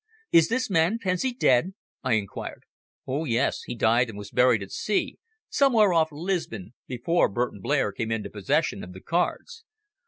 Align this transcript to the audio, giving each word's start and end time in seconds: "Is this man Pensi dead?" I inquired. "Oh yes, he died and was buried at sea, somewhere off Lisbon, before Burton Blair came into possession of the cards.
"Is 0.31 0.49
this 0.49 0.67
man 0.67 0.97
Pensi 0.97 1.31
dead?" 1.31 1.75
I 2.01 2.13
inquired. 2.13 2.63
"Oh 3.05 3.23
yes, 3.25 3.61
he 3.67 3.75
died 3.75 4.09
and 4.09 4.17
was 4.17 4.31
buried 4.31 4.63
at 4.63 4.71
sea, 4.71 5.19
somewhere 5.47 5.93
off 5.93 6.11
Lisbon, 6.11 6.73
before 6.87 7.29
Burton 7.29 7.61
Blair 7.61 7.91
came 7.91 8.11
into 8.11 8.31
possession 8.31 8.83
of 8.83 8.93
the 8.93 9.01
cards. 9.01 9.63